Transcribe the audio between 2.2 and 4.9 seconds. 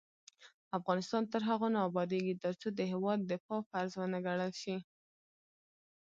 ترڅو د هیواد دفاع فرض ونه ګڼل شي.